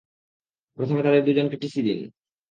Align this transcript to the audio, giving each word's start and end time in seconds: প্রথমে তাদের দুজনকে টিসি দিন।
প্রথমে 0.77 1.01
তাদের 1.03 1.21
দুজনকে 1.25 1.57
টিসি 1.57 1.81
দিন। 1.81 1.99